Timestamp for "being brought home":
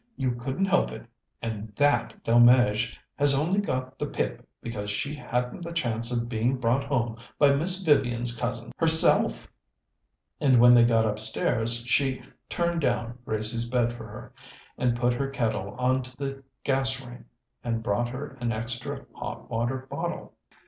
6.27-7.17